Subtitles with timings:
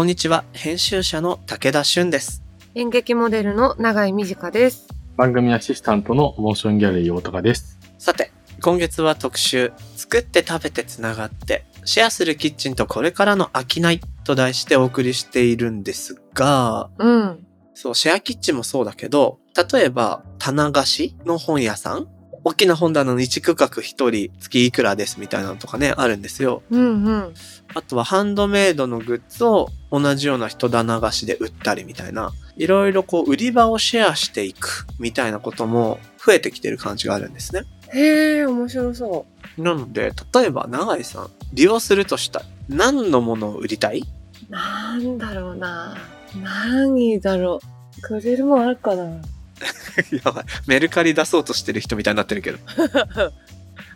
[0.00, 2.42] こんにちは、編集者の武田俊です。
[2.74, 4.88] 演劇モデルの永井美智香です。
[5.18, 7.78] 番組アシスタントのモーションギャラリー大高です。
[7.98, 8.32] さて、
[8.62, 17.46] 今月は特集、作って食べてつながって、シェアするキッチンとこれからの商いと題してお送りしているんですが、うん。
[17.74, 19.38] そう、シェアキッチンもそうだけど、
[19.70, 22.08] 例えば、棚貸しの本屋さん
[22.42, 26.62] 大きな本棚の1区画1人月いくらですみたいなのとかね、あるんですよ。
[26.70, 27.34] うんうん。
[27.74, 37.62] あとはハンドメイドのグッズを同じような人棚貸しで売ったりみたいな、いろいろこう売り場をシェアしていくみたいなことも増えてきてる感じがあるんですね。
[37.92, 39.26] へえ、面白そ
[39.58, 44.00] なので、例えば永井さん、利用するとしたら何のものを売りたい？
[44.48, 44.52] う。
[44.52, 45.96] なんだろうな。
[46.42, 47.60] 何だろ
[47.98, 48.00] う。
[48.00, 49.20] くれるもんあるかな。
[50.24, 50.44] やばい。
[50.66, 52.58] メルカリ出そうとしてる人みたいになってるけど。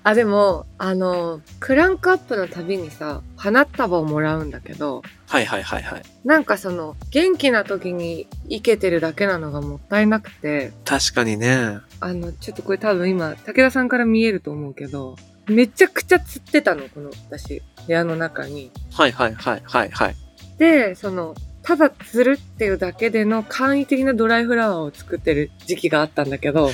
[0.06, 6.02] あ、でも、あの、クランクアップのたびにさ、花束をもらうんだけど、はいはいはいはい。
[6.26, 11.78] なんかその、元気な時に生けてるだけなのがもったいなくて、確かにね。
[12.00, 18.70] あの、ちょっとこれ多分今、武田さんから見えると思うけど、めちゃくちゃ釣ってたの、この私、部屋の中に。
[18.92, 20.16] はいはいはいはいはい。
[20.58, 26.70] で、その、ただ釣るっていうだけでの簡易的なドライフラワーを作ってる時期があったんだけど、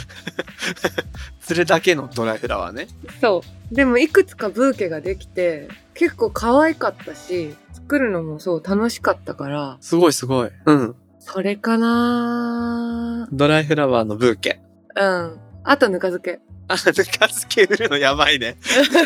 [1.40, 2.88] それだけのドライフラワーね。
[3.20, 3.74] そう。
[3.74, 10.50] でもいくつかブーケができて、結構可愛かったし、作るのもそう楽しかったから、すごいすごい。
[10.66, 10.96] うん。
[11.20, 14.60] それかなドライフラワーのブーケ。
[14.96, 15.38] うん。
[15.62, 16.40] あとぬか漬け。
[16.66, 18.56] あ、ぬか漬け売るのやばいね。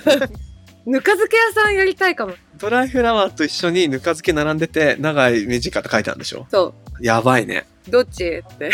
[0.87, 2.35] ぬか漬け屋さんやりたいかも。
[2.59, 6.47] ドライフラワーと一緒にぬか漬け並んでて、長い短って書いてあるんでしょ？
[6.51, 7.67] そやばいね。
[7.89, 7.91] う。
[7.91, 8.43] どっち？
[8.47, 8.71] って。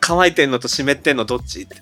[0.00, 1.62] 乾いてんのと湿ってんのどっち？
[1.62, 1.76] って。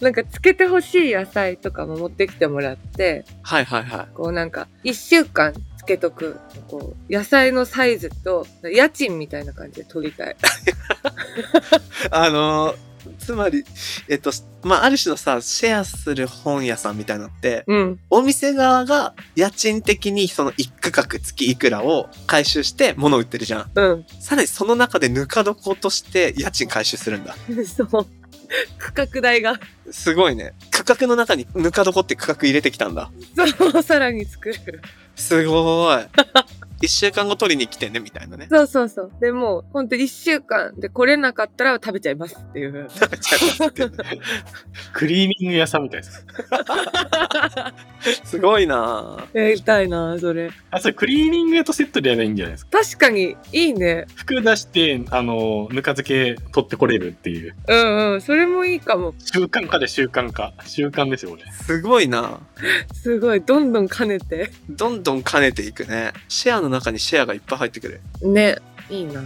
[0.00, 4.08] なんか漬けてほしい野菜とかも持ってきてもらって、はいはいはい。
[4.14, 6.38] こうなんか、一週間漬けとく、
[6.68, 10.36] こう、野菜のサイズと、家賃みたいな感じで取りたい。
[12.10, 12.87] あのー
[13.28, 13.62] つまり、
[14.08, 14.30] えっと、
[14.62, 18.00] まあ、ある種のさ、シェアする本屋さんみたいなのって、うん。
[18.08, 23.70] お店側が家賃的にその一区画月いくらを回収して物を売ってるじゃん。
[23.74, 24.06] うん。
[24.18, 27.36] さらにその中でぬか床として家賃回収するんだ。
[27.66, 28.06] そう。
[28.78, 30.54] 区画代が、すごいね。
[30.70, 33.10] 区画の中にぬか床って区画入れてきたんだ。
[33.58, 34.80] そう、さらに作る。
[35.16, 35.98] すごい。
[36.80, 38.46] 一週間後取りに来てね、みたいなね。
[38.50, 39.12] そうそうそう。
[39.20, 42.88] でもう、ほんと一週間で来れなかったら食べちゃいますっていう。
[42.88, 43.90] 食べちゃいますって
[44.92, 46.24] クリーニング屋さんみたいです。
[48.24, 50.50] すごいなぁやりたいなそれ。
[50.70, 52.78] あ、それクリーニング屋とセットでやればいいんじゃないですか？
[52.78, 54.06] 確かに、いいね。
[54.14, 57.54] 服出して、あの、ぬか漬け取ってこれるっていう。
[57.66, 58.20] うんうん。
[58.20, 59.14] それもいいかも。
[59.18, 60.52] 習慣化で習慣化。
[60.64, 61.42] 習慣ですよ、これ。
[61.52, 62.40] すごいな
[62.94, 63.40] すごい。
[63.40, 64.50] どんどん兼ねて。
[64.70, 66.12] どんどん兼ねていくね。
[66.28, 68.00] シェアの中にシェアがいっぱい入ってくる。
[68.22, 68.56] ね。
[68.90, 69.22] いいな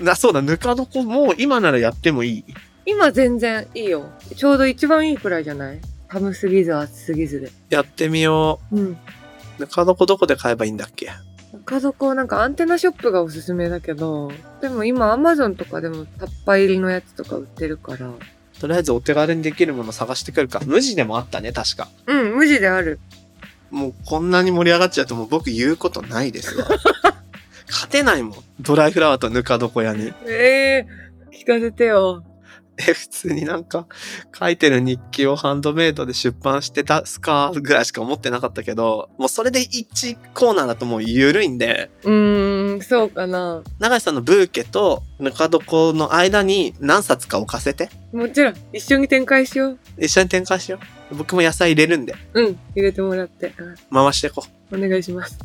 [0.00, 2.44] な、そうだ、ぬか床もう今ならやってもいい。
[2.86, 4.10] 今全然いいよ。
[4.36, 5.80] ちょうど一番いいくらいじゃない？
[6.08, 7.52] 寒すぎず暑すぎずで。
[7.70, 8.84] やってみようん。
[8.92, 8.96] う。
[9.60, 11.08] ぬか床どこで買えばいいんだっけ？
[11.64, 18.10] 家族なんかアンテナショップがおすすめだけど、でも今アマゾンとかでもタッパ入りのやつとか売ってるから。
[18.60, 20.60] とりあえずお手軽にできるもの探してくるか。
[20.66, 21.88] 無地でもあったね、確か。
[22.06, 22.98] うん、無地である。
[23.74, 26.68] もうこんなに盛り上がっちゃうともう僕言うことないですわ。
[27.68, 28.34] 勝てないもん。
[28.60, 30.12] ドライフラワーとぬか床屋に。
[30.26, 30.86] ええ
[31.32, 32.22] 聞かせてよ。
[32.76, 33.86] え、普通になんか
[34.36, 43.62] 書いてる日記をハンドメイドで出版してたすかぐらいしか思ってなかったけど、もうそれで1コーナーだともう緩いんで、うーん、そうかな。
[43.80, 47.90] 長井さんのブーケとぬか床の間に何冊か置かせて。
[48.12, 49.78] もちろん、一緒に展開しよう。
[49.98, 50.93] 一緒に展開しよう。
[51.14, 53.52] 僕も野菜入れるんで、うん、入れてもらって。
[53.92, 55.38] 回していこうんお願いします。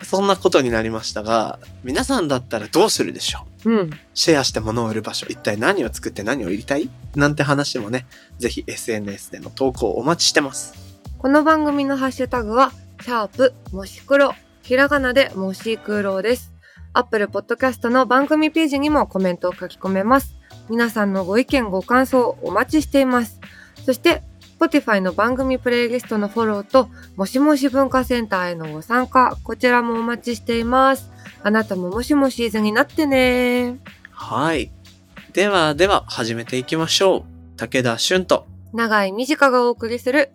[0.00, 0.04] う。
[0.04, 3.70] そんなことになりましたが、皆さんだったらどうするでしょう？
[3.70, 3.90] うん。
[4.14, 6.88] シェアして物を売る場所、一体何を作って何を売りたい？
[7.14, 8.06] なんて話もね、
[8.38, 10.74] ぜひ SNS での投稿お待ちしてます。
[11.18, 14.32] この番組のハッシュタグは、シャープもし黒。
[14.62, 16.52] ひらがなでもし黒です。
[16.92, 20.34] アップルポッドキャストの番組ページにもコメントを書き込めます。
[20.68, 23.40] 皆さんのご意見ご感想お待ちしています。
[23.84, 24.22] そして、
[24.60, 31.10] Spotify の番組プレイリストのフォローと、もしもし文化センターへのご参加、こちらもお待ちしています。
[31.42, 33.78] あなたももしもしーずになってね
[34.10, 34.70] はい。
[35.32, 37.24] ではでは始めていきましょ
[37.56, 37.56] う。
[37.56, 38.46] 武田俊と。
[38.74, 40.30] 長い短がお送りする、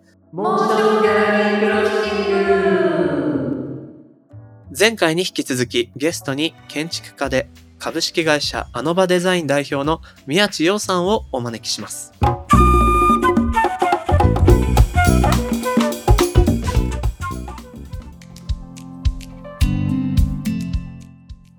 [4.76, 12.12] 前回に引き続きゲストに建築家で株式会社アノバデザイン代表の宮地洋さんをお招きします。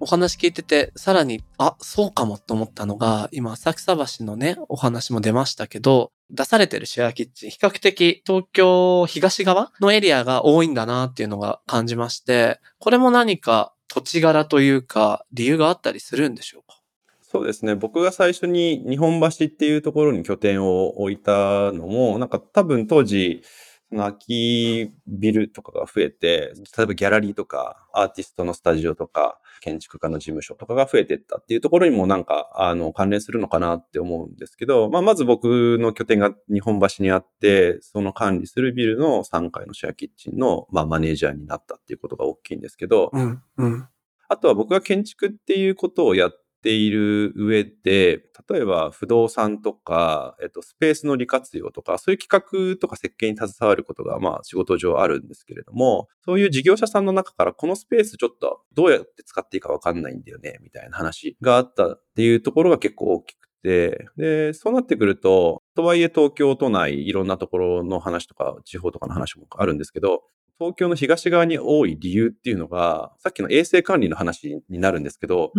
[0.07, 16.81] 話聞いてて、さらに、あ、そうかもと思ったのが、今、浅草橋のね、お話も出ましたけど、出されてるシェアキッチン、比較的東京東側のエリアが多いんだなっていうのが感じまして、これも何か土地柄というか、理由があったりするんでしょうか？
[17.21, 17.75] そうですね。
[17.75, 23.41] 僕が最初に日本橋っていうところに拠点を置いたのも、なんか多分当時、
[23.89, 43.87] その空きビルとかが増えて、例えばギャラリーとか、アーティストのスタジオとか、建築家の事務所とかが増えてったっていうところにもなんか、あの、関連するのかなって思うんですけど、まあ、まず僕の拠点が日本橋にあって、その管理するビルの3階のシェアキッチンの、まあ、マネージャーになったっていうことが大きいんですけど、うん、うん。
[44.29, 70.23] あとは僕が建築っていうことをやっている上で、例えば不動産とか、えっと、スペースの利活用とか、そういう企画とか設計に携わることが、まあ仕事上あるんですけれども、そういう事業者さんの中からこのスペースちょっとどうやって使っていいかわかんないんだよね、みたいな話があったっていうところが結構大きくて、で、そうなってくると、とはいえ東京都内いろんなところの話とか、地方とかの話もあるんですけど、
[70.59, 75.51] 東京の東側に多い理由っていうのが、さっきの衛生管理の話になるんですけど。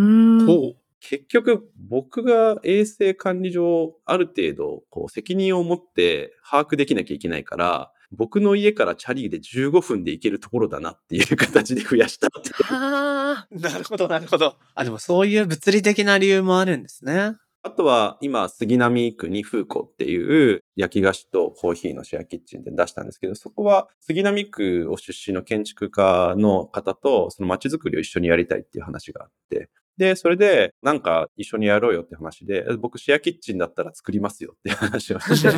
[0.99, 12.49] 結局僕が衛生管理上ある程度こう責任を持って把握できなきゃいけないから、僕の家からチャリで15分で行けるところだなっていう形で増やしたって。
[12.69, 14.55] なるほど、なるほど。
[14.73, 17.37] あ、でもそういう物理的な理由もあるんですね。
[17.61, 29.69] あとは今杉並区にフーコっていう焼き菓子とコーヒーのシェアキッチンで出したんですけど、そこは杉並区を出身の建築家の方とその街づくりを一緒にやりたいっていう話があって、
[29.99, 35.49] で、それで、なんか一緒にやろうよって話で、僕シェアキッチンだったら作りますよって 話をして、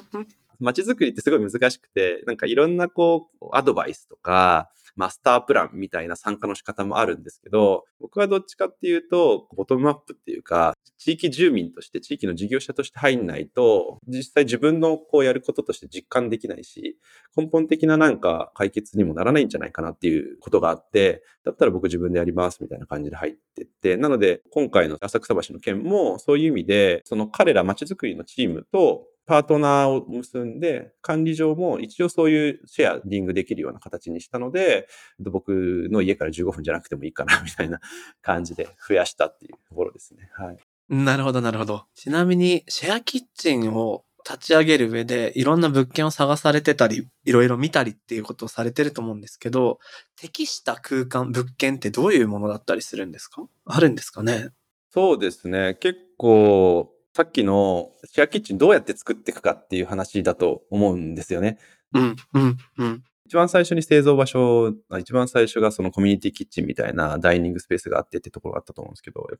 [0.58, 16.98] 街づくりってすごい難しくて、なんかいろんなこう、アドバイスとか、マスタープランみたいな参加の仕方もあるんですけど、僕はどっちかっていうと、ボトムアップっていうか、地域住民として、地域の事業者として入んないと、実際自分のこうやることとして実感できないし、
[17.34, 34.86] 根本的ななんか解決にもならないんじゃないかなっていうことがあって、だったら僕自分でやりますみたいな感じで入ってって、なので今回の浅草橋の件もそういう意味で、その彼ら街づくりのチームとパートナーを結んで、管理上も一応そういうシェアリングできるような形にしたので、
[35.18, 37.80] 僕の家から15分じゃなくてもいいかなみたいな
[38.20, 40.28] 感じで増やしたっていうところですね。
[40.36, 40.69] はい。
[40.90, 41.84] なるほど、なるほど。
[41.94, 49.78] ちなみに、シェアキッチンを立ち上げる上で、いろんな物件を探されてたり、いろいろ見たりっていうことをされてると思うんですけど、
[50.16, 53.46] 適した空間、物件ってどういうものだったりするんですか？
[53.66, 54.48] あるんですかね？
[54.90, 55.76] そうですね。
[55.80, 61.58] 結構、さっきのシェアキッチンどうやって作っていくかっていう話だと思うんですよね。
[61.94, 63.04] うん、うん、うん。
[63.30, 69.38] 一番最初に製造場所、一番最初がそのコミュニティキッチンみたいなダイニングスペースがあってってところがあったと思うんですけど、やっ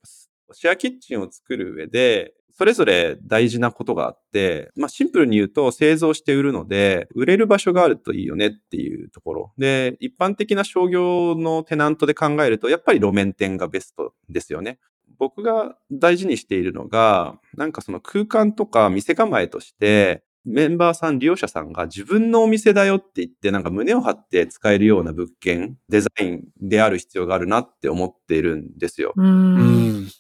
[0.49, 9.53] ぱシェアキッチンを作る上で、それぞれ大事なことがあって、まあシンプルに言うと製造して売るので、売れる場所があるといいよねっていうところ。
[9.59, 14.79] で、一般的な商業のテナントで考えると、やっぱり路面店がベストですよね。
[15.19, 29.13] 僕が大事にしているのが、なんかその空間とか店構えとして、メンバーさん、利用者さんが自分のお店だよって言って、なんか胸を張って使えるような物件、デザインである必要があるなって思っているんですよ。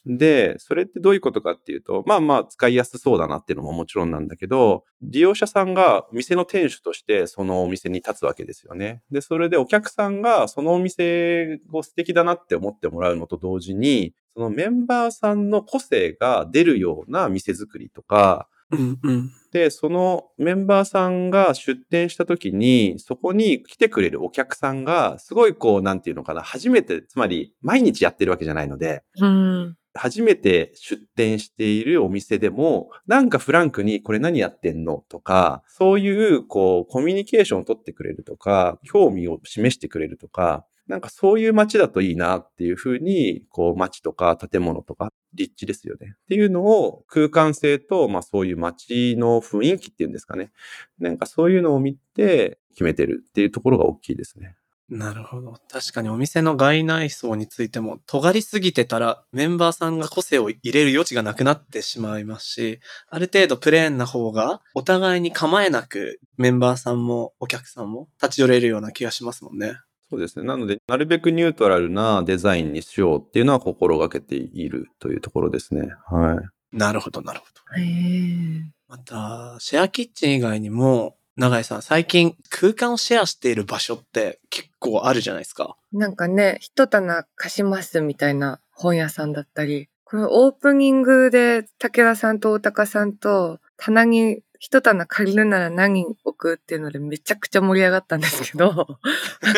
[0.06, 9.02] で、それってどういうことかっていうと、まあまあ使いやすそうだなっていうのももちろんなんだけど、利用者さんが店の店主としてそのお店に立つわけですよね。
[9.10, 19.30] で、それでお客さんがそのお店を素敵だなって思ってもらうのと同時に、そのメンバーさんの個性が出るような店作りとか、うん、うん。
[19.52, 29.76] で、そのメンバーさんが出店した時に、そこに来てくれるお客さんが、すごいこう、なんていうのかな、初めて、つまり毎日やってるわけじゃないので、うん。
[29.94, 35.04] 初めて出店しているお店でも、なんかフランクにこれ何やってんの？
[35.08, 46.14] とか、そういうこうコミュニケーションを取ってくれるとか、興味を示してくれるとか、なんかそういう街だといいなっていうふうに、こう街とか建物とか立地ですよね。
[46.16, 50.50] っていうのを空間性と、まあそういう街の雰囲気っていうんですかね。
[50.98, 54.56] なんかそういうのを見て決めてるっていうところが大きいですね。
[54.90, 55.56] なるほど。
[55.70, 69.76] 確かにお店の外内装についても、尖りすぎてたらメンバーさんが個性を入れる余地がなくなってしまいますし、ある程度プレーンな方が、お互いに構えなくメンバーさんもお客さんも立ち寄れるような気がしますもんね。
[70.10, 70.44] そうですね。
[70.44, 75.92] なので、なるべくニュートラルなデザインにしようっていうのは心がけているというところですね。
[76.08, 76.34] は
[76.72, 76.76] い。
[76.76, 77.80] なるほど、なるほど。
[77.80, 78.72] へえ。
[78.88, 85.76] また、シェアキッチン以外にも、永井さん、最近空間をシェアしている場所って結構あるじゃないですか。
[85.92, 98.98] なんかね、一棚貸しますみたいな本屋さんだったり、このオープニングで武田さんと大高さんと棚に一棚借りるなら何置くっていうのでめちゃくちゃ盛り上がったんですけど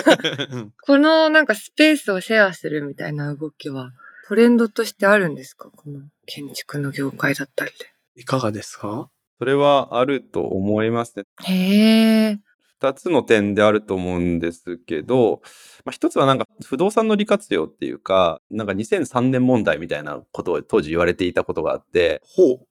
[0.81, 3.93] このなんかスペースをシェアするみたいな動きは
[4.29, 5.71] トレンドとしてあるんですか？
[5.75, 8.21] この建築の業界だったりで。
[8.23, 9.11] いかがですか？
[9.39, 11.25] それはあると思いますね。
[11.45, 12.39] へえ。
[12.83, 15.41] 2つの点であると思うんですけど、
[15.85, 22.21] まあ、1つはなんか不動産の利活用っていうか、なんか2003年問題みたいなことを当時言われていたことがあって、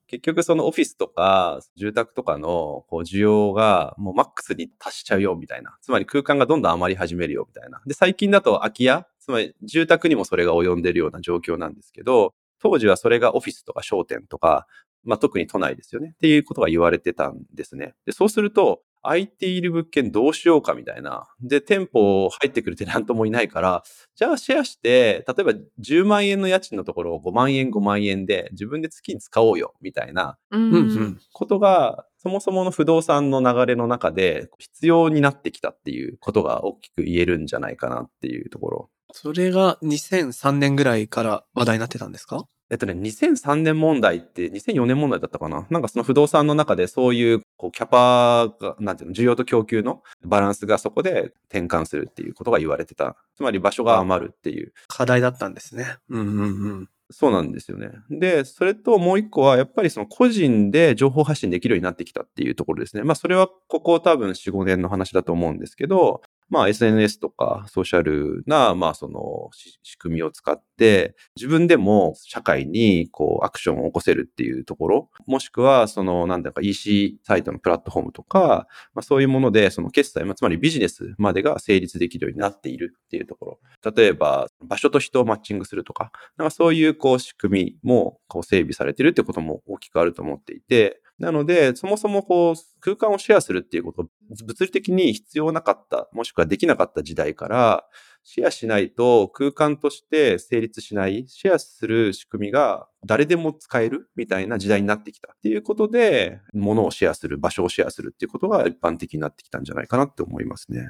[0.08, 5.78] 結局そのオフィスとか住宅とかのこう需要がもうマックスに達しちゃうよみたいな。
[5.82, 7.82] つまり空間がどんどん余り始めるよみたいな。
[7.86, 14.68] で、最近だと空き家、つまり住宅にもそれが及んでるような状況なんですけど、当時はそれがオフィスとか商店とか、
[15.04, 16.12] まあ、特に都内ですよね。
[16.14, 17.96] っていうことが言われてたんですね。
[18.06, 21.28] で、そうすると、空いている物件どうしようかみたいな。
[21.42, 23.84] で、店舗入ってくるテナントもいないから、
[24.16, 31.20] じゃあシェアして、例えば10万円の家賃のところを5万円5万円で自分で月に使おうよみたいなうんうんうん。
[31.34, 38.90] ことが、そもそもの不動産の流れの中で必要になってきたっていうことが大きく言えるんじゃないかなっていうところ。
[39.14, 42.46] それが2003年ぐらいから話題になってたんですか？
[42.72, 53.18] えっとね、2003年問題って2004年問題だったかななんかその不動産の中でそういうこうキャパが、なんていうの、需要と供給のバランスがそこで転換するっていうことが言われてた。
[53.36, 54.72] つまり場所が余るっていう。
[54.88, 55.98] 課題だったんですね。
[56.10, 56.48] うんうんう
[56.84, 56.90] ん。
[57.10, 57.90] そうなんですよね。
[58.10, 63.04] で、それともう一個は、やっぱりその個人で情報発信できるようになってきたっていうところですね。
[63.04, 69.50] まあそれはここ多分4、5年の話だと思うんですけど、まあ SNS とかソーシャルな、まあその
[69.84, 83.60] 仕組みを使って、自分でも社会にこうアクションを起こせるっていうところ、もしくはそのなんだか EC サイトのプラットフォームとか、まあそういうものでその決済、まあつまりビジネスまでが成立できるようになっているっていうところ。
[83.96, 94.10] 例えば場所と人をマッチングするとか、なんかそういうこう仕組みもこう整備されてるってことも大きくあると思っていて、なので、そもそもこう空間をシェアするっていうこと、
[94.44, 97.86] 物理的に必要なかった、もしくはできなかった時代から、
[98.24, 110.88] シェアしないと空間として成立しない、シェアする仕組みが誰でも使えるみたいな時代になってきたっていうことで、物をシェアする、場所をシェアするっていうことが一般的になってきたんじゃないかなって思いますね。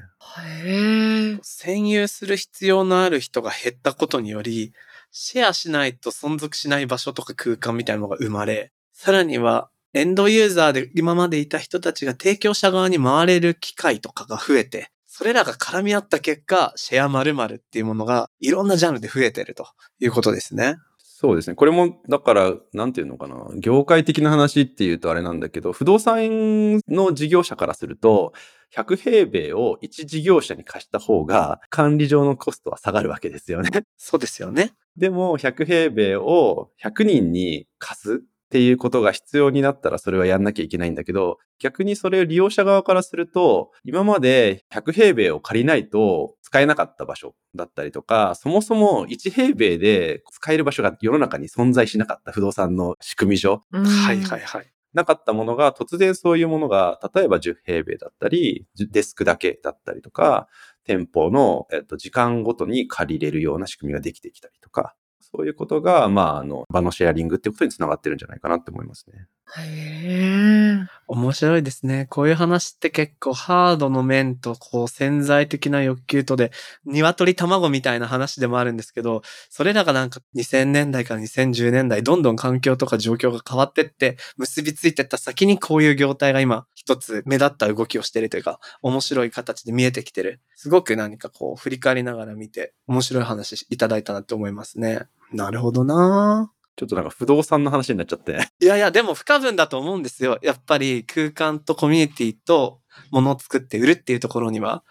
[0.64, 1.40] へー。
[1.42, 4.72] 占有する必要のある人が減ったことにより、
[5.12, 19.68] シェアしないと存続しない場所とか空間みたいなのが生まれ、さらにはエンドユーザーで今までいた人たちが提供者側に回れる機会とかが増えて、それらが絡み合った結果、シェア〇〇っていうものがいろんなジャンルで増えてると
[20.00, 20.78] いうことですね。
[20.98, 21.56] そうですね。
[21.56, 23.46] これも、だから、なんていうのかな。
[23.60, 28.34] 業界的な話っていうとあれなんだけど、不動産の事業者からすると、
[28.74, 33.70] 100平米を1事業者に貸した方が管理上のコストは下がるわけですよね。
[33.98, 34.72] そうですよね。
[34.98, 53.86] でも、100平米を100人に貸すっていうことが必要になったらそれはやんなきゃいけないんだけど、逆にそれを利用者側からすると、今まで100平米を借りないと使えなかった場所だったりとか、そもそも1平米で使える場所が世の中に存在しなかった不動産の仕組み上、うん。
[53.86, 54.66] はいはいはい。
[54.94, 60.50] なかったものが突然そういうものが、例えば10平米だったり、デスクだけだったりとか、
[60.84, 64.94] 店舗の、えっと、時間ごとに借りれるような仕組みができてきたりとか、
[65.34, 69.28] そういうことが、まあ、あの、場のシェアリングっていうことにつながってるんじゃないかなって思いますね。
[69.60, 70.88] へー。
[71.08, 72.08] 面白いですね。
[72.10, 76.52] こういう話って結構ハードの面とこう潜在的な欲求とで、
[76.86, 90.40] 鶏卵みたいな話でもあるんですけど、それらがなんか2000年代から2010年代、どんどん環境とか状況が変わってって、結びついてった先にこういう業態が今一つ目立った動きをしてるというか、面白い形で見えてきてる。
[90.56, 95.08] すごく何かこう振り返りながら見て、面白い話いただいたなって思いますね。
[95.34, 98.40] なるほどなぁちょっとなんか不動産の話になっちゃって。
[98.60, 100.40] いやいや、でも不可分だと思うんですよ。
[100.42, 104.84] やっぱり空間とコミュニティと物を作って売るっていうところには。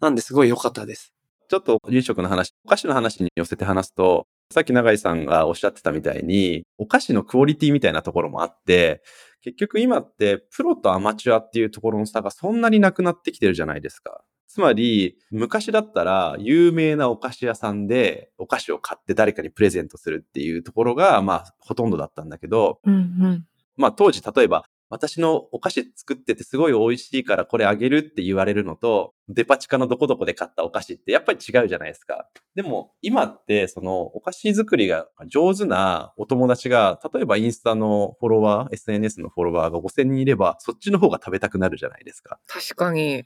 [0.00, 1.12] なんですごい良かったです。
[1.48, 9.02] ちょっと飲食の話、お菓子の話に寄せて話すと、さっき永井さんがおっしゃってたみたいに、お菓子のクオリティみたいなところもあって、
[9.42, 14.22] 結局今ってプロとアマチュアっていうところの差がそんなになくなってきてるじゃないですか。
[14.54, 23.46] つまり、昔だったら有名なお菓子屋さんでお菓子を買って誰かにプレゼントするっていうところが、まあ、ほとんどだったんだけど、うんうん。
[23.76, 32.28] まあ当時例えば、私のお菓子作っててすごい美味しいからこれあげるって言われるのと、デパ地下のどこどこで買ったお菓子ってやっぱり違うじゃないですか。
[32.54, 42.38] でも今ってそのお菓子作りが上手なお友達が、例えばインスタのフォロワー、SNS のフォロワーが5000人いれば、そっちの方が食べたくなるじゃないですか。
[42.46, 43.24] 確かに。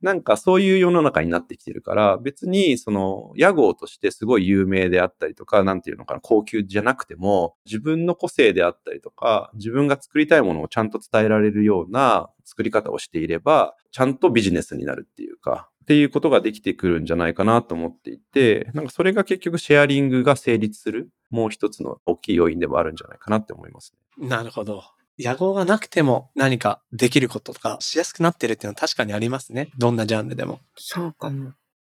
[0.00, 24.28] なんかそういう世の中になってきてるから、別にその屋号としてすごい有名であったりとか、なんていうのかな、高級じゃなくても、自分の個性であったりとか、自分が作りたいものをちゃんと伝えられるような作り方をしていれば、ちゃんとビジネスになるっていうか、っていうことができてくるんじゃないかなと思っていて、なんかそれが結局シェアリングが成立する、もう一つの大きい要因でもあるんじゃないかなって思いますね。
[24.28, 24.84] なるほど。
[25.22, 29.70] 野号がなくても何かできることとかしやすくなってるっていうのは確かにありますね。
[29.78, 30.60] どんなジャンルでも。
[30.76, 31.52] そうかも。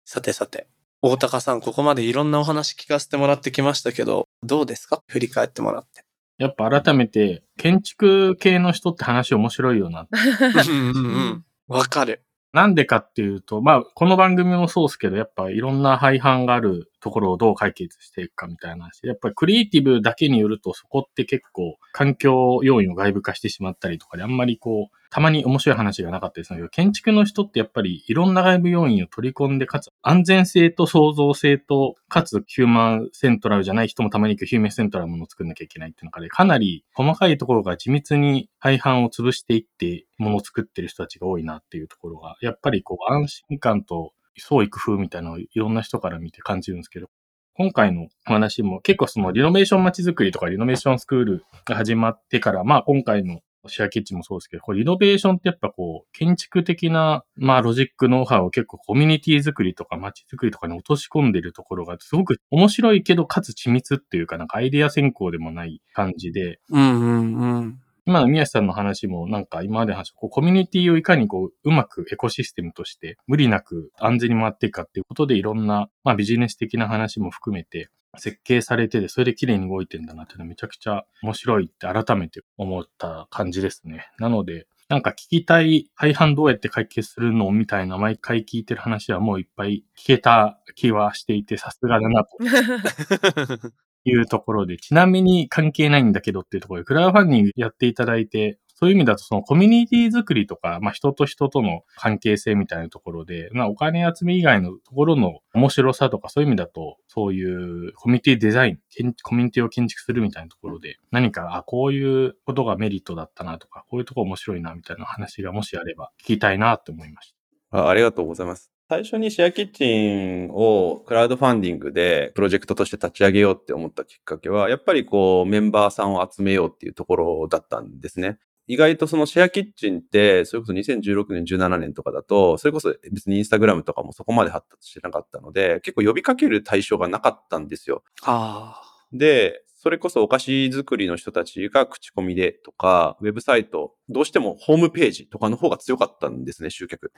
[0.05, 0.67] さてさて、
[1.01, 5.01] 大高さん、ここまでいろんなお話聞かせてもらってきましたけど、どうですか？
[5.07, 6.03] 振り返ってもらって。
[6.37, 10.07] やっぱ改めて、建築系の人って話面白いよな。
[10.11, 11.45] うんうんうん。
[11.67, 12.23] わかる。
[12.51, 19.01] なんでかっていうと、まあ、この番組もそうですけど、やっぱいろんな廃反があるところをどう解決していくかみたいな話。
[19.03, 47.07] やっぱりクリエイティブだけによると、そこって結構環境要因を外部化してしまったりとかで、あんまりこう、たまに面白い話がなかったりするんだけど、建築の人ってやっぱりいろんな外部要因を取り込んで、かつ安全性と創造性と、かつヒューマンセントラルじゃない人もたまに行くヒューマンセントラルものを作んなきゃいけないっていう中で、かなり細かいところが緻密に廃反を潰していって、ものを作ってる人たちが多いなっていうところが、やっぱりこう安心感と創意工夫みたいなのをいろんな人から見て感じるんですけど、
[47.55, 67.79] 今回の話も結構そのリノベーション街づくりとかリノベーションスクールが始まってから、まあ今回のシェアキッチンもそうですけど、これリノベーションってやっぱこう、建築的な、まあロジックノウハウを結構コミュニティ作りとか街づくりとかに落とし込んでるところがすごく面白いけど、かつ緻密っていうかなんかアイデア先行でもない感じで、うんうんうん。
[68.05, 84.07] 今の宮下さんの話もなんか今までの話、こうコミュニティをいかにこううまくエコシステムとして無理なく安全に回っていくかっていうことでいろんな、まあビジネス的な話も含めて設計されてて、それで綺麗に動いてんだなっていうのはめちゃくちゃ面白いって改めて思った感じですね。
[84.19, 92.37] なので、なんか聞きたい廃反どうやって解決するのみたいな毎回聞いてる話はもういっぱい聞けた気はしていてさすがだなと
[94.05, 108.79] いうところで、ちなみに関係ないんだけどっていうところで、クラウドファンディングやっていただいて、そういう意味だとそのコミュニティ作りとか、まあ人と人との関係性みたいなところで、まあお金集め以外のところの面白さとかそういう意味だと、そういうコミュニティデザイン、
[109.21, 117.33] コミュニティを建築するみたいなところで、何か、あ、こういうことがメリットだったなとか、こういうとこ面白いなみたいな話がもしあれば聞きたいなと思いまし
[117.71, 117.79] た。
[117.79, 118.72] あありがとうございます。
[118.93, 128.37] 最初にシェアキッチンをクラウドファンディングでプロジェクトとして立ち上げようって思ったきっかけは、やっぱりこうメンバーさんを集めようっていうところだったんですね。
[128.67, 138.03] 意外とそのシェアキッチンって、それこそ2016年、17年とかだと、それこそ別にインスタグラムとかもそこまで発達してなかったので、結構呼びかける対象がなかったんですよ。
[138.21, 138.79] あ
[139.11, 147.11] で、それこそお菓子作りの人たちが口コミでとか、ウェブサイト、どうしてもホームページとかの方が強かったんですね、集客。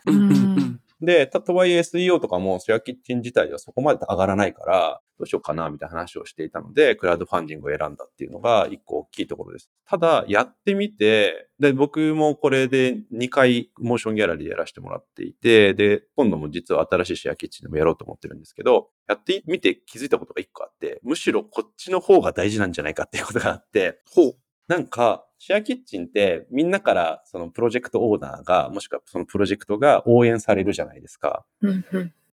[1.02, 9.70] で、たとはいえ SEO とかもシェアキッチン自体ではそこまで上がらないから、どうしようかなみたいな話をしていたので、クラウドファンディングを選んだっていうのが一個大きいところです。
[9.88, 24.34] ただ、やってみて、で、僕もこれで2回モーションギャラリーやらせてもらっていて、で、今度も実は新しいシェアキッチンでもやろうと思ってるんですけど、やってみて気づいたことが1個あって、むしろこっちの方が大事なんじゃないかっていうことがあって、ほう。
[24.68, 31.46] なんか、シェアキッチンってみんなからそのプロジェクトオーナーが、もしくはそのプロジェクトが応援されるじゃないですか。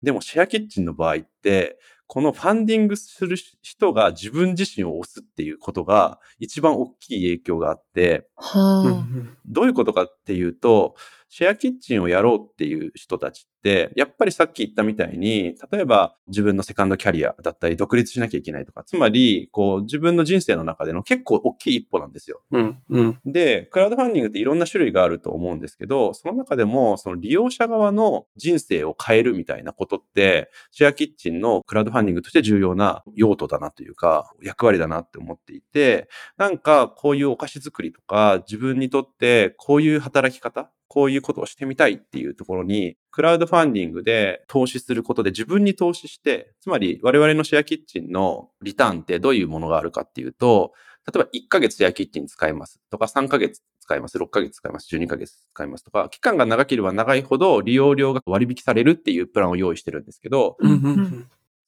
[0.03, 9.37] でもシェアキッチンの場合って、このファンディングする人が自分自身を押すっていうことが一番大きい影響があって、はあ。
[9.45, 10.95] どういうことかっていうと、
[11.29, 22.41] シェアキッチンをやろうっていう人たちって、やっぱりさっき言ったみたいに、例えば自分のセカンドキャリアだったり、独立しなきゃいけないとか、つまり、こう、自分の人生の中での結構大きい一歩なんですよ。
[22.51, 23.19] うんうん。
[23.25, 50.73] で、クラウドファンディングっていろんな種類があると思うんですけど、その中でも、その利用者側の人生を変えるみたいなことって、シェアキッチンのクラウドファンディングとして重要な用途だなというか、役割だなって思っていて、なんかこういうお菓子作りとか、自分にとってこういう働き方、こういうことをしてみたいっていうところに、クラウドファンディングで投資することで自分に投資して、つまり我々のシェアキッチンのリターンってどういうものがあるかっていうと、
[51.13, 60.57] 例えば1ヶ月シェアキッチン使いますとか3ヶ月使います、6ヶ月使います、12ヶ月使いますとか、期間が長ければ長いほど利用料が割引されるっていうプランを用意してるんですけど、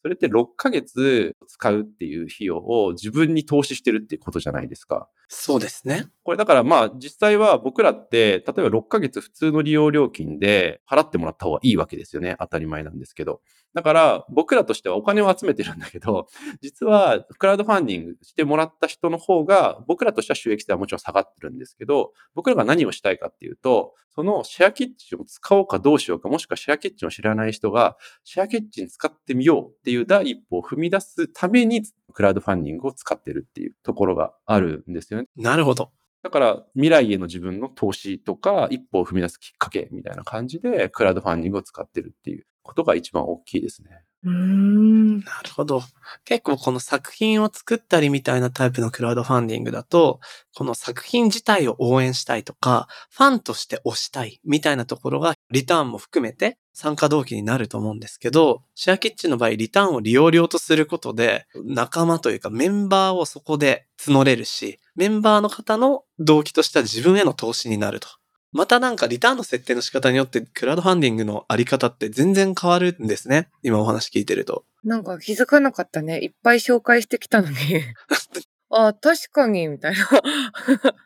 [0.01, 5.09] それって6ヶ月使うっていう費用を自分に投資してるっていうことじゃないですか。
[5.27, 6.07] そうですね。
[6.23, 12.35] これだからまあ実際は僕らって、例えば6ヶ月普通の利用料金で払ってもらった方がいいわけですよね。
[12.39, 13.41] 当たり前なんですけど。
[13.73, 16.27] だから僕らとしてはお金を集めてるんだけど、
[16.62, 35.27] 実はクラウドファンディングしてもらった人の方が僕らとしては収益性はもちろん下がってるんですけど、僕らが何をしたいかっていうと、そのシェアキッチンを使おうかどうしようか、もしくはシェアキッチンを知らない人がシェアキッチン使ってみようっていう第一歩を踏み出すためにクラウドファンディングを使ってるっていうところがあるんですよね。
[35.36, 35.91] なるほど。
[36.21, 43.89] だから未来への自分の投資とか一歩を踏み出すきっかけみたいな感じでクラウドファンディングを使ってるっていうことが一番大きいですね。
[44.23, 45.19] うーん。
[45.19, 45.82] なるほど。
[46.25, 50.19] 結構この作品を作ったりみたいなタイプのクラウドファンディングだと、
[50.55, 68.10] この作品自体を応援したいとか、ファンとして推したいみたいなところがリターンも含めて参加動機になると思うんですけど、シェアキッチンの場合リターンを利用料とすることで、仲間というかメンバーをそこで募れるし、メンバーの方の動機としては自分への投資になると。
[68.51, 73.49] またなんかリターンの設定の仕方によってクラウドファンディングのあり方って全然変わるんですね。
[73.63, 74.65] 今お話聞いてると。
[74.83, 76.19] なんか気づかなかったね。
[76.19, 77.55] いっぱい紹介してきたのに。
[78.71, 80.07] あ、確かに、みたいな。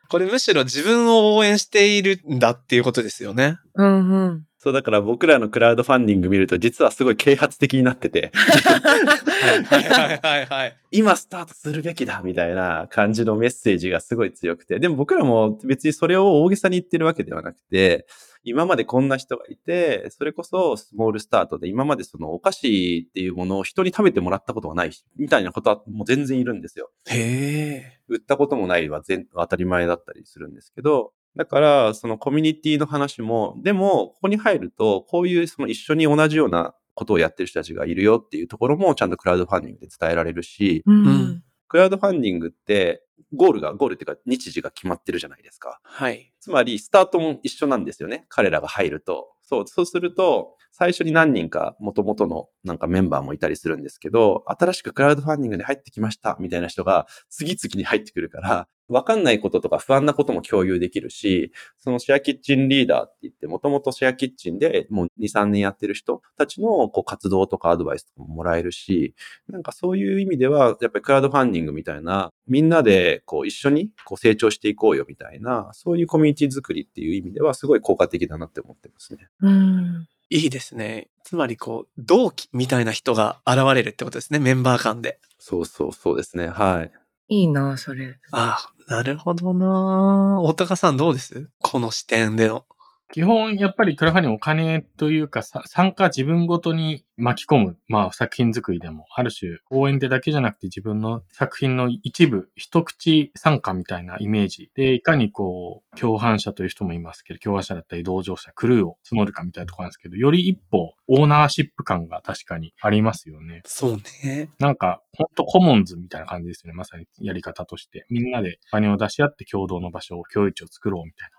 [0.10, 3.58] これむしろ自分を応援しているんだっていうことですよね。
[3.76, 4.46] うんうん。
[4.64, 10.78] そう、だから僕らのクラウドファンディング見ると実はすごい啓発的になってて、はいはいはいはい。
[10.90, 18.08] 今スタートするべきだみたいな感じのメッセージがすごい強くて、でも僕らも別にそれを大げさに言ってるわけではなくて、
[18.46, 26.90] 今までこんな人がいて、それこそスモールスタートで今までそのお菓子っていうものを人に食べてもらったことがないみたいなことはもう全然いるんですよ。
[27.08, 28.00] へえ。
[28.08, 41.44] 売ったこともないは全当たり前だったりするんですけど、だから、そのコミュニティの話も、でも、ここに入ると、こういうその一緒に同じようなことをやってる人たちがいるよっていうところもちゃんとクラウドファンディングで伝えられるし、うんうん
[41.74, 43.02] クラウドファンディングって、
[43.34, 45.80] ゴールが、ゴールっていうか日時が決まってるじゃないですか。
[45.82, 46.32] はい。
[46.40, 48.28] つまり、スタートも一緒なんですよね。
[48.30, 49.34] 彼らが入ると。
[49.42, 69.16] そう、そうすると、最初に何人か元々のなんかメンバーもいたりするんですけど、新しくクラウドファンディングで入ってきましたみたいな人が次々に入ってくるから、わかんないこととか不安なことも共有できるし、そのシェアキッチンリーダーって言って、もともとシェアキッチンでもう2、3年やってる人たちのこう活動とかアドバイスとかももらえるし、
[69.48, 79.30] なんかそういう意味では、やっぱりクラウドファンディングみたいな、みんなでこう一緒にこう成長していこうよみたいな、そういうコミュニティ作りっていう意味ではすごい効果的だなって思ってますね。
[79.42, 80.08] うん。
[80.30, 81.10] いいですね。
[81.24, 84.40] つまりこう、同期みたいな人が現れるってことですね。
[84.40, 85.20] メンバー間で。
[85.38, 86.48] そうそうそうですね。
[86.48, 87.03] はい。
[87.42, 88.20] いいな、それ。
[88.32, 91.50] ああ、なるほどな大高さんどうです？
[91.60, 92.66] この視点での。
[93.14, 113.62] 基本、やっぱりクラファンディングお金というか、参加自分ごとに巻き込む、まあ作品作りでも、ある種応援でだけじゃなくて自分の作品の一部、一口参加みたいなイメージで、いかにこう、共犯者という人もいますけど、共犯者だったり同乗者、クルーを募るかみたいなところなんですけど、より一歩、オーナーシップ感が確かにありますよね。
[113.66, 114.50] そうね。
[114.58, 116.76] なんか、ほんとコモンズみたいな感じですよね。
[116.76, 118.08] まさにやり方として。
[118.10, 121.38] みんなでお金を出し合って共同の場所を、共有地を作ろうみたいな。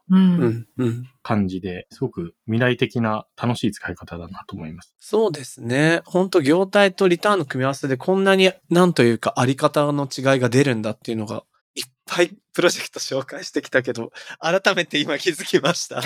[1.22, 4.94] 感じで、すごく未来的な楽しい使い方だなと思います。
[4.98, 6.02] そうですね。
[6.04, 16.00] 本当業態とリターンの組み合わせでこんなになんというかあり方の違いが出るんだっていうのがいっぱいプロジェクト紹介してきたけど、改めて今気づきました。
[16.00, 16.02] い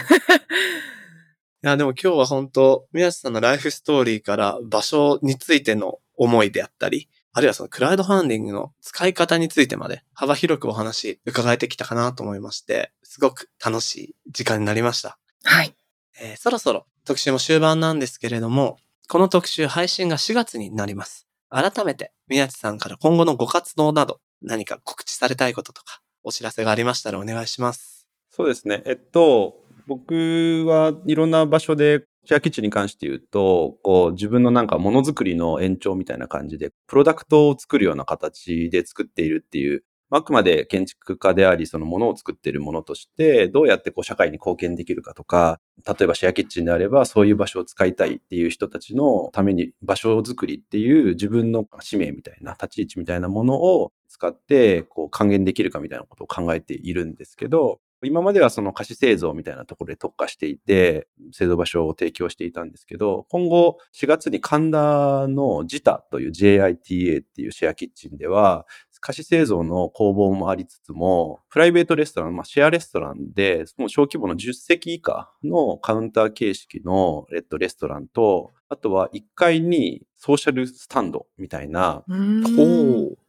[1.62, 7.08] や、でも今日は本当、宮下さんのライフストーリーから場所についての思いであったり、
[7.38, 15.20] あるいはそのクラウドファンディングの使い方についてまで幅広くお話伺えてきたかなと思いまして、すごく楽しい時間になりました。
[15.44, 15.72] はい。
[16.20, 18.76] えーそろそろ特集も終盤なんですけれども、
[19.08, 21.28] この特集配信が4月になります。
[21.48, 28.08] 改めて宮地さんから今後のご活動など何か告知されたいこととかお知らせがありましたらお願いします。
[28.30, 28.82] そうですね。
[28.84, 68.66] えっと、僕はいろんな場所で、シェアキッチンに関して言うと、こう自分のなんかものづくりの延長みたいな感じで、プロダクトを作るような形で作っているっていう、あくまで建築家であり、そのものを作っているものとして、どうやってこう社会に貢献できるかとか、例えばシェアキッチンであれば、そういう場所を使いたいっていう人たちのために場所づくりっていう自分の使命みたいな、立ち位置みたいなものを使って、こう還元できるかみたいなことを考えているんですけど、今まではその貸し製造みたいなところで特化していて、製造場所を提供していたんですけど、今後4月に神田のジタという JITA っていうシェアキッチンでは、
[69.00, 82.04] 貸し製造の工房もありつつも、プライベートレストラン、まあ、シェアレストランで、もう小規模の10席以下のカウンター形式のレッドレストランと、あとは1階にソーシャルスタンドみたいな。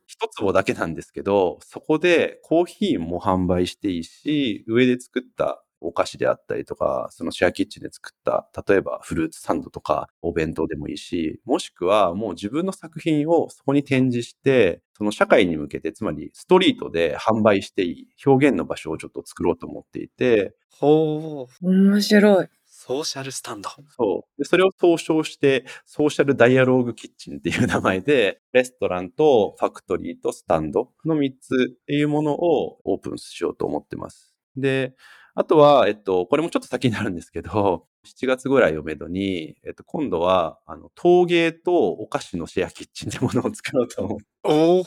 [0.10, 21.68] 一坪だけなんですけど、そこでコーヒーも販売していいし、上で作ったお菓子であったりとか、そのシェアキッチンで作った、例えばフルーツサンドとかお弁当でもいいし、もしくはもう自分の作品をそこに展示して、その社会に向けて、つまりストリートで販売していい表現の場所をちょっと作ろうと思っていて、ほう。
[21.70, 22.48] 面白い。
[22.90, 23.70] ソーシャルスタンド。
[23.96, 24.42] そう。
[24.42, 34.34] で、それを総称して、ソーシャルダイアローグキッチンっていう名前で、レストランとファクトリーとスタンドの3つっていうものをオープンしようと思ってます。
[34.58, 34.96] で、
[35.36, 44.80] あとは、えっと、これもちょっと先になるんですけど、7月ぐらいをめどに、えっと、今度は、あの、陶芸とお菓子のシェアキッチンってものを作ろうと思ってお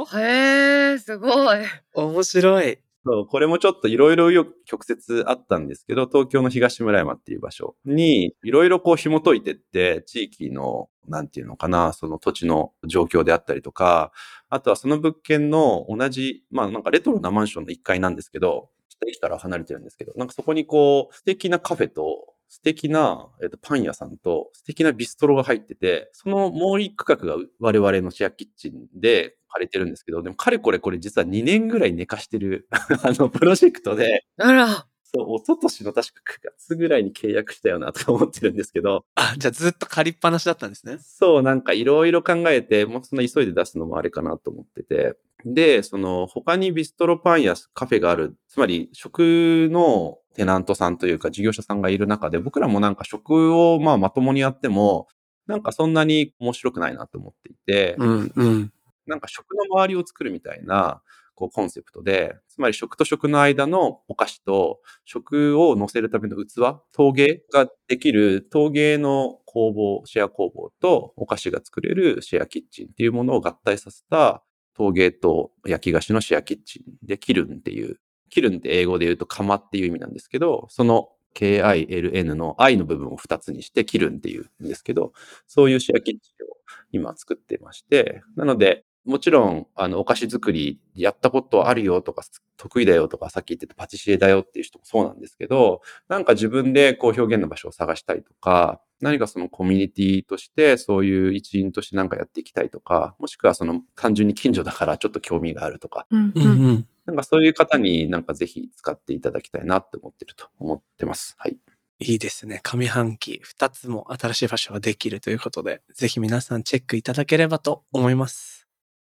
[0.00, 1.58] おへえ、すごい。
[1.94, 2.78] 面白い。
[3.06, 14.12] そう、これもちょっといろいろよ曲折あったんですけど、東京の東村山っていう場所に、いろいろこう紐解いてって、地域の、なんていうのかな、その土地の状況であったりとか、
[14.50, 34.89] あとはその物件の同じ、まあなんかレトロなマンションの1階なんですけど、ちょっと駅から離れてるんですけど、なんかそこにこう、素敵なカフェと、素敵な、えっと、パン屋さんと素敵なビストロが入ってて、そのもう一区画が我々のシェアキッチンで借りてるんですけど、でもかれこれこれ実は2年ぐらい寝かしてるあのプロジェクトで、あら。
[35.12, 40.98] そう、一昨年の確か9月ぐらいに契約したよなとか思ってるんですけど、あ、じゃあずっと借りっぱなしだったんですね。
[41.00, 45.16] そう、なんかいろいろ考えて、もうそんな急いで出すのもあれかなと思ってて。
[45.44, 55.08] で、その他にビストロパンやカフェがある、つまり食のテナントさんというか事業者さんがいる中で、僕らもなんか食をまあまともにやっても、
[55.46, 58.72] なんかそんなに面白くないなと思っていて、うんうん。
[59.06, 61.02] なんか食の周りを作るみたいな、
[61.40, 77.06] こうコンセプトで、つまり食と食の間のお菓子と食を乗せるための器、陶芸ができる陶芸の工房、シェア工房とお菓子が作れるシェアキッチンっていうものを合体させた陶芸と焼き菓子のシェアキッチン。
[77.06, 77.98] でキルンっていう、
[78.28, 85.12] キルンって英語で言うと釜っていう意味なんですけど、その KILN の I の部分を2つにしてキルンっていうんですけど、
[85.46, 86.56] そういうシェアキッチンを
[86.92, 92.22] 今作ってまして、なので、もちろん、あの、お菓子作りやったことあるよとか、
[92.56, 106.86] 得意だよとか、さっき言ってたパティシエだよっていう人もそうなんですけど、なんか自分でこう表現の場所を探したいとか、何かそのコミュニティとしてそういう一員としてなんかやっていきたいとか、もしくはその単純に近所だからちょっと興味があるとか、うんうんうん。
[107.06, 111.34] なんかそういう方になんかぜひ使っていただきたいなって思ってると思ってます。
[111.38, 111.56] はい。
[112.02, 112.60] いいですね。
[112.62, 118.59] 上半期2つも新しい場所ができるということで、ぜひ皆さんチェックいただければと思います。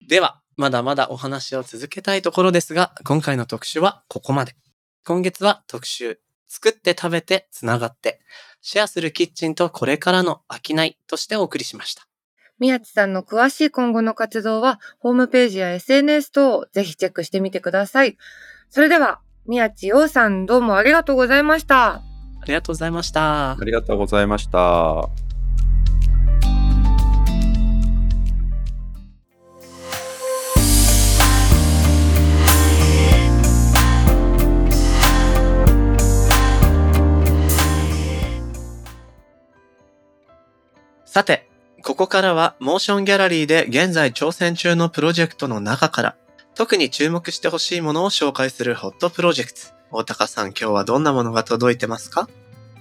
[0.09, 4.55] では、まだまだお話を続けたいところですが、今回の特集はここまで。
[5.05, 8.21] 今月は特集、作って食べてつながって、
[8.63, 12.07] シェアするキッチンとこれからの商いとしてお送りしました。
[12.59, 18.17] 宮地さんの詳しい今後の活動は、ホームページや SNS 等をぜひチェックしてみてください。
[18.71, 22.03] それでは、宮地洋さんどうもありがとうございました。
[22.45, 23.57] ありがとうございましたあ。
[23.65, 25.24] りがとうございました。
[41.15, 41.49] さて、
[41.85, 46.17] ここからはモーションギャラリーで現在挑戦中のプロジェクトの中から、
[46.57, 49.61] 特に注目してほしいものを紹介するホットプロジェクト。
[49.93, 52.29] 大高さん、今日はどんなものが届いてますか？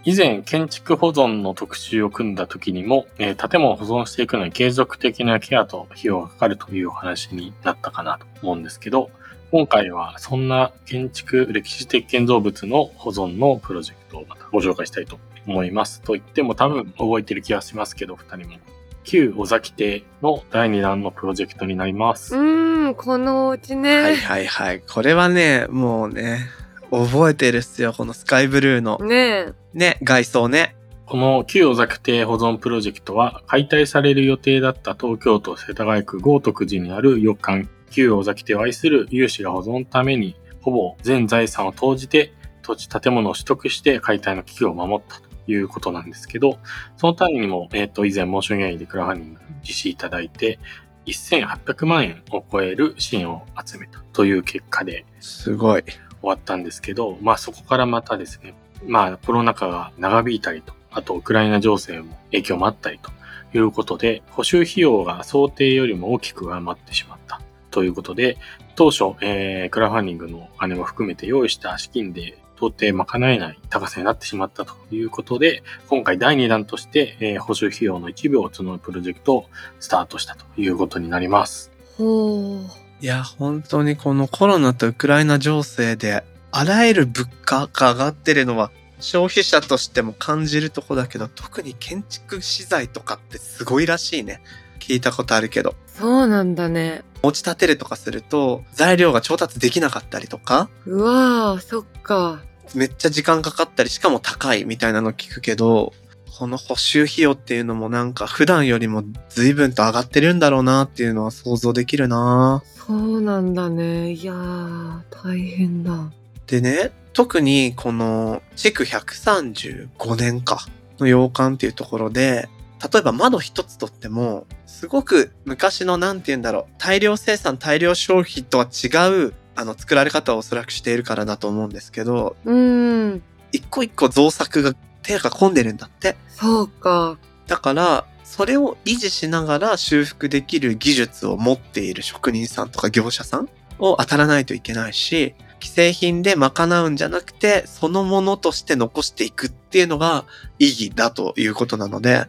[0.03, 9.11] 以前、建築保存の特集を組んだ時にも、えー建物を保存していくのに継続的なケアと費用がかかるというお話になったかなと思うんですけど、
[9.51, 16.01] 今回はそんな建築歴史的建造物の保存のプロジェクトをまたご紹介したいと思います。
[16.01, 18.57] と言っても多分覚えてる気がしますけど、二人も。
[19.03, 22.35] 旧尾崎邸の第2弾のプロジェクトになります。
[22.35, 24.01] うーん、このお家ね。
[24.01, 24.81] はいはいはい。
[24.81, 26.47] これはね、もうね、
[26.89, 27.93] 覚えてるっすよ。
[27.93, 28.97] このスカイブルーの。
[28.99, 29.53] ねえ。
[29.73, 30.75] ね、外装ね。
[31.05, 46.59] この旧尾崎邸保存プロジェクトは解体される予定だった東京都世田谷区豪徳寺にある洋館旧尾崎邸を愛する有志が保存のためにほぼ全財産を投じて土地建物を取得して解体の危機を守ったということなんですけど、
[46.97, 50.59] そのためにも、えっ、と、以前モーションギャラリーでクラファンディング実施いただいて、
[51.05, 55.83] 1800万円を超える支援を集めたという結果ですごい。
[56.23, 58.53] 終わったんですけど、まあそこからまたですね、
[58.87, 63.11] まあコロナ禍が長引いたりと、あとウクライナ情勢も影響もあったりと
[63.57, 68.37] いうことで、補修費用が想定よりも大きく上回ってしまったということで、
[68.75, 79.45] 当初、えー、クラファンディングのお金も含めて用意した資金で到底賄えない高さになってしまったということで、今回第2弾として、えー補修費用の一部を募るプロジェクトを
[79.79, 81.71] スタートしたということになります。
[81.97, 82.59] ほう。
[83.01, 94.41] いや、本当にこのコロナとウクライナ情勢であらゆる物価が上がってるのは消費者としても感じるとこだけど、特に建築資材とかってすごいらしいね。
[94.79, 95.75] 聞いたことあるけど。
[95.87, 97.03] そうなんだね。
[97.21, 102.41] 持ち立てるとかすると、材料が調達できなかったりとか、うわー、そっか。
[102.75, 105.93] めっちゃ時間かかったり、しかも高いみたいなの聞くけど、
[106.37, 114.13] この補修費用っていうのもなんか普段よりも随分と上がってるんだろうなっていうのは想像できるなそうなんだね。
[114.13, 116.11] いやー、大変だ。
[116.47, 120.65] でね、特にこの築135年か
[120.99, 122.49] の洋館っていうところで、
[122.91, 128.87] 例えば窓一つとっても、すごく昔のなんて言うんだろう、大量生産、大量消費とは違
[129.27, 136.15] う、あの、作られ方をおそらくしているからだと思うんですけど、うーん、一個一個造作が手が込んでるんだって。
[136.29, 137.17] そうか。
[137.47, 150.25] だから、それを維持しながら修復できる技術を持っている職人さんとか業者さんを当たらないといけないし、既製品で賄うんじゃなくて、そのものとして残していくっていうのが
[150.57, 152.27] 意義だということなので、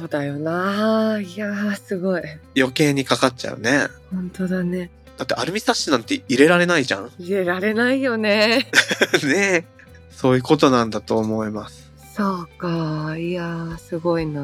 [0.00, 1.20] そうだよな。
[1.20, 2.22] いやー、すごい。
[2.56, 3.86] 余計にかかっちゃうね。
[4.10, 4.90] 本当だね。
[5.20, 7.10] だってアルミサッシなんて入れられないじゃん。
[7.18, 8.70] 入れられないよね。
[9.22, 9.64] ねえ。
[10.10, 11.92] そういうことなんだと思います。
[12.16, 13.16] そうか。
[13.18, 14.42] いやー、すごいな。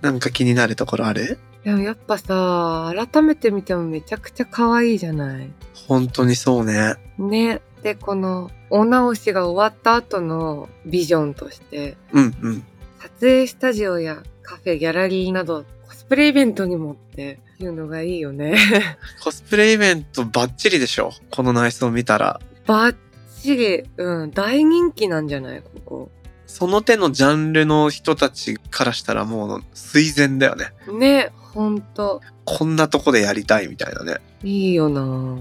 [0.00, 1.38] なんか気になるところある？
[1.64, 5.50] でもやっぱさ、改めて見てもめちゃくちゃ可愛いじゃない？
[5.88, 6.94] 本当にそうね。
[7.18, 7.60] ね。
[7.82, 12.64] で、この、お直しが終わった後のビジョンとして、うんうん。
[13.00, 18.56] 撮影スタジオやカフェ、ギャラリーなど、コスプレイベントにもっていうのがいいよね。
[19.22, 21.12] コスプレイベントバッチリでしょ？
[21.30, 22.40] この内装見たら。
[22.66, 22.96] バッ
[23.42, 25.62] チリ、うん、大人気なんじゃない？
[25.62, 26.10] ここ。
[26.46, 30.72] その手のジャンルの人たちからしたらもう垂涎だよね。
[30.92, 34.16] ね、ほんと、こんなとこでやりたいみたいなね。
[34.42, 35.38] いいよな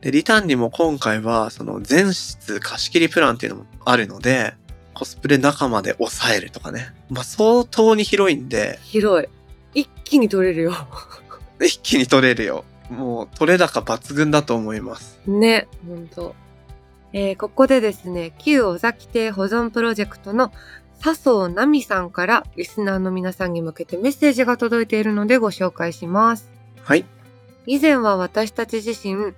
[0.00, 4.54] で、リターンにも今回はその全室貸し切りプランっていうのもあるので、
[4.92, 6.92] コスプレ仲間で抑えるとかね。
[7.10, 9.28] まあ相当に広いんで、広い。
[9.74, 10.72] 一気に撮れるよ。
[11.60, 12.64] 一気に取れるよ。
[12.90, 15.20] もう取れ高抜群だと思います。
[15.26, 16.34] ね、ほんと。
[17.12, 20.52] えーここでですね、旧尾崎邸保存プロジェクトの
[20.98, 26.50] 笹生奈美さんからリスナーの皆さんに向けてメッセージが届いているのでご紹介します。
[26.82, 27.04] はい。
[27.66, 29.32] 以前は私たち自身、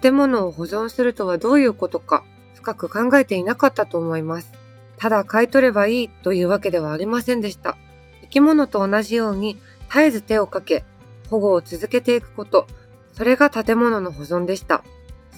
[0.00, 4.52] 建物を保存するとはどういうことか深く考えていなかったと思います。
[4.96, 7.76] ただ買い取ればいいというわけではありませんでした。
[8.22, 10.84] 生き物と同じように絶えず手をかけ、
[11.32, 12.66] 保護を続けていくこと、
[13.14, 14.84] それが建物の保存でした。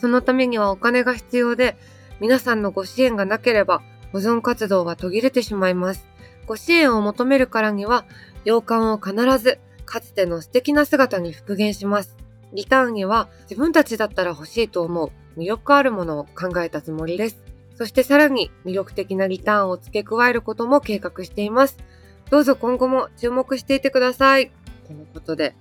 [0.01, 1.77] そのためにはお金が必要で、
[2.19, 3.81] 皆さんのご支援がなければ
[4.13, 6.05] 保存活動は途切れてしまいます。
[6.47, 8.07] ご支援を求めるからには、
[8.45, 12.17] 洋館を必ずかつての素敵な姿に復元します。
[12.53, 17.43] リターンには自分たちだったら欲しいと思う魅力あるものを考えたつもりです。
[17.77, 21.79] そしてさらに魅力的なリターンを付け加えることも計画しています。
[22.31, 24.51] どうぞ今後も注目していてください。
[24.87, 25.55] とのことで。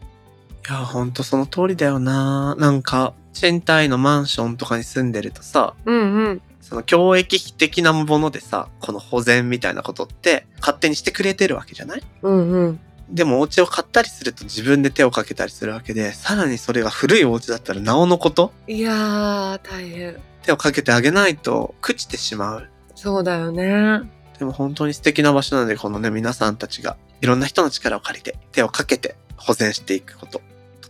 [0.67, 6.41] いや、ほんとその通りだよななんか、賃貸のマンションとかに住んでるとさ、うんうん。
[6.61, 12.03] その教育費的なものでさ、この保全みたいなことって勝手にしてくれてるわけじゃない？
[12.21, 12.79] うんうん。
[13.09, 20.17] でもお家を買ったりすると自分で手をかけたりするわけで、さらにそれが古いお家だったらなおのこと、いやー、大変。
[20.43, 22.69] 手をかけてあげないと朽ちてしまう。
[22.95, 24.01] そうだよね。
[24.39, 30.41] でも本当に素敵な場所なので、このね、皆さんたちがいろんな人の力を借りて手をかけて保全していくこと、と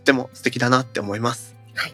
[0.03, 1.55] っても素敵だなって思います。
[1.73, 1.93] はい。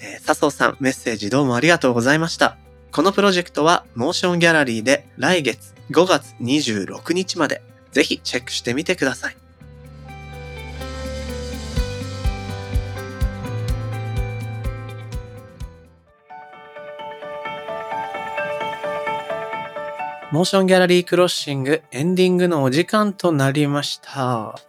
[0.00, 2.58] えー、笹生さん、メッセージどうもありがとうございました。
[2.92, 9.36] このプロジェクトは、モーションギャラリーで来月5月26日まで、ぜひチェックしてみてください。
[20.30, 24.60] モーションギャラリークロッシングエンディングのお時間となりました。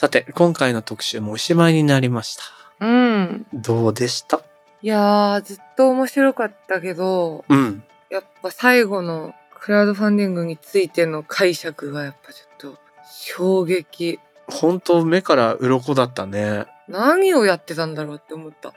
[0.00, 2.86] さて、今回の特集もおしまいになりました。
[2.86, 3.46] うん。
[3.52, 4.40] どうでした？
[4.80, 7.82] いやー、ずっと面白かったけど、うん。
[8.08, 12.78] やっぱ最後のクラウドファンディングについての解釈がやっぱちょっと
[13.10, 14.20] 衝撃。
[14.46, 16.66] 本当目から鱗だったね。
[16.86, 18.74] 何をやってたんだろうって思った。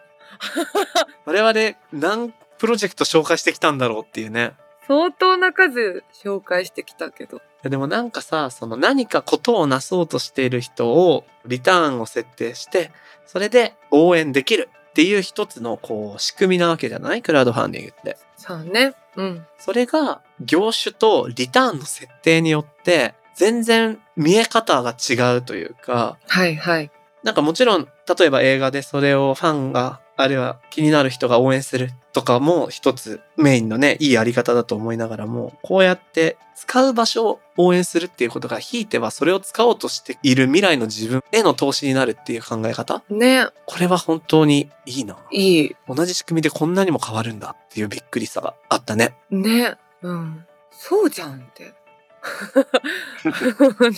[1.25, 4.53] 我々何プロジェクト紹介してきたんだろうっていうね。
[4.87, 7.41] 相当な数紹介してきたけど。
[7.63, 12.91] でもなんかさ、その何かことをなそうとしている人をリターンを設定して、
[13.27, 17.21] それで応援できるっていう一つのこう仕組みなわけじゃない？
[17.21, 18.17] クラウドファンディングって。
[18.35, 18.93] そうね。
[19.15, 19.45] うん。
[19.59, 26.91] それが業種とリターンの設定によって全然見え方が違うというか、はいはい。
[27.23, 43.01] なんかもちろん、例えば映画でそれをファンがあるいは気になる人が応援するとかも一つメインのね、いいやり方だと思いながらも、こうやって使う場所を応援するっていうことが、ひいてはそれを使おうとしている未来の自分への投資になるっていう考え方？
[43.09, 45.17] ね、これは本当にいいな。
[45.31, 45.75] いい。
[45.87, 49.15] 同じ仕組みでこんなにも変わるんだっていうびっくりさがあったね。
[49.29, 49.75] ね。
[50.01, 50.45] うん。
[50.71, 51.73] そうじゃんって。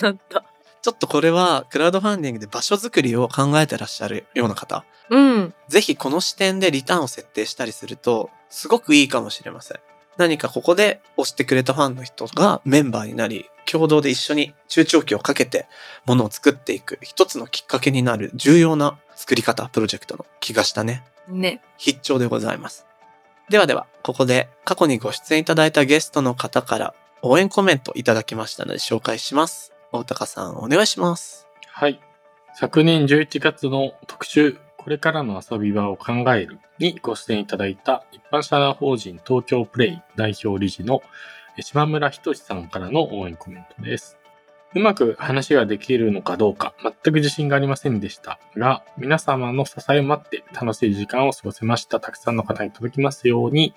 [0.01, 0.45] なった。
[0.83, 5.53] ちょっとこれはクラウドファンディングで場所づくりを考えてらっしゃるような方、うん。
[5.69, 9.77] ぜひこの視点でリターンを設定したりすると、すごくいいかもしれません。
[10.17, 15.67] 何かここで押してくれたファンの人がメンバーになり、共同で一緒に中長期をかけて
[16.05, 21.05] ものを作っていく一つのきっかけになる重要な作り方、プロジェクトの気がしたね。
[21.29, 21.61] ね。
[21.77, 22.85] 必聴でございます。
[23.49, 29.72] ではでは、ここで過去にご出演いただいたゲストの方から応援コメントいただきましたので紹介します。
[29.93, 31.47] 大高さんお願いします。
[31.67, 32.01] はい。
[32.55, 41.01] 昨年11月の特集、これからの遊び場を考えるにご出演いただいた一般社団法人東京プレイ代表理事の
[41.59, 44.17] 島村仁さんからの応援コメントです。
[44.75, 51.99] うまく話ができるのかどうか全く自信がありませんでしたが、皆様の支えを待って楽しい時間を過ごせました。
[51.99, 53.75] たくさんの方に届きますように、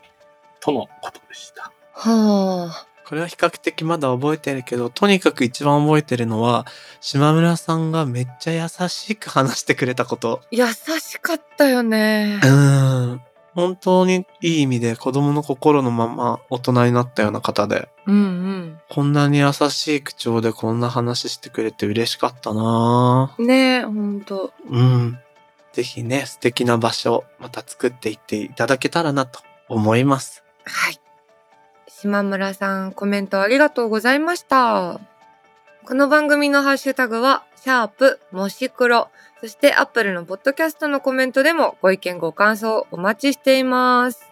[0.61, 1.71] とのことでした。
[1.93, 2.96] はあ。
[3.09, 6.67] これは比較的まだ覚えてるけど、とにかく一番覚えてるのは、
[7.01, 10.43] 島村さんがめっちゃ優しく話してくれたこと。
[10.51, 12.47] 優しかったよねう。
[12.47, 13.21] ーん。
[13.55, 18.81] 本当にいい意味で子供の心のまま大人になったような方で、うんうん。
[18.91, 24.53] こんなに優しい口調でこんな話してくれて嬉しかったなぁねほんと。
[24.69, 25.19] うん。
[25.73, 30.43] ぜひね、素敵な場所、また作っていっていただけたらなと思います。
[30.65, 31.01] はい。
[32.07, 35.01] 島村さん、コメントありがとうございました。
[35.85, 39.09] この番組のハッシュタグは、シャープ、もし黒。
[39.41, 44.25] そして、アップルのポッドキャストのコメントでもご意見ご感想お待ちしています。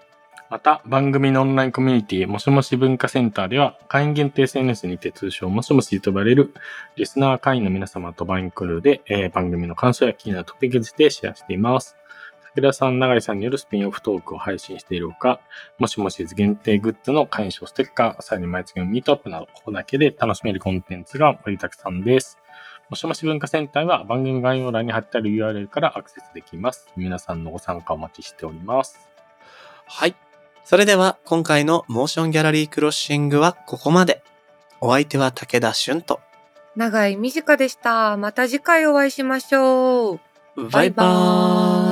[0.50, 6.54] また、番組のオンラインコミュニティ、もしもし文化センターでは、会員限定 SNS にて通称もしもしと呼ばれる、
[6.94, 11.96] リスナー会員の皆様とバインクルーで、えー番組の感想や気になるトピックについてシェアしています。
[12.56, 15.40] 武田さん、永井さんによるスピンオフトークを配信しているほか、
[15.78, 22.38] もしもし限定グッズの会員証ステッカー、さらに毎月のミートアップなど、ここだけで楽しめるコンテンツが盛りだくさんです。
[22.90, 26.88] もしもし文化センターは番組概要欄に貼ってある URL からアクセスできます。
[26.96, 29.08] 皆さんのご参加お待ちしております。
[29.86, 30.14] はい。
[30.64, 34.22] それでは今回のモーションギャラリークロッシングはここまで。
[34.80, 36.20] お相手は武田俊と。
[36.76, 38.16] 長井美智香でした。
[38.16, 40.20] また次回お会いしましょう。
[40.70, 41.83] バイバーイ。